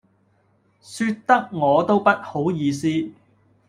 [0.81, 2.87] 說得我都不好意思